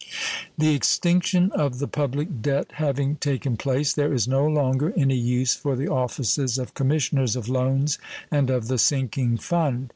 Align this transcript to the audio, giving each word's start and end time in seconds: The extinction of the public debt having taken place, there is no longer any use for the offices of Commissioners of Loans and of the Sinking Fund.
The 0.57 0.73
extinction 0.73 1.51
of 1.51 1.77
the 1.77 1.87
public 1.87 2.41
debt 2.41 2.71
having 2.77 3.17
taken 3.17 3.55
place, 3.55 3.93
there 3.93 4.11
is 4.11 4.27
no 4.27 4.47
longer 4.47 4.91
any 4.97 5.15
use 5.15 5.53
for 5.53 5.75
the 5.75 5.89
offices 5.89 6.57
of 6.57 6.73
Commissioners 6.73 7.35
of 7.35 7.47
Loans 7.47 7.99
and 8.31 8.49
of 8.49 8.67
the 8.67 8.79
Sinking 8.79 9.37
Fund. 9.37 9.89